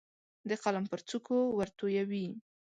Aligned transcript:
د 0.49 0.51
قلم 0.63 0.85
پر 0.91 0.99
څوکو 1.09 1.37
ورتویوي 1.59 2.27